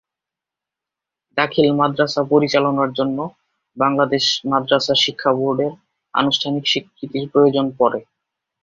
[1.37, 3.17] দাখিল মাদ্রাসা পরিচালনার জন্য
[3.77, 5.73] বাংলাদেশ মাদরাসা শিক্ষা বোর্ডের
[6.13, 7.99] আনুষ্ঠানিক স্বীকৃতির প্রয়োজন পড়ে।